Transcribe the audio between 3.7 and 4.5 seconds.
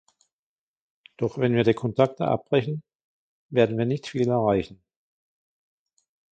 wir nicht viel